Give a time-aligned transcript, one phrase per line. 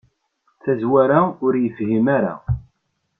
[0.63, 2.35] Tazwara ur yefhim ara.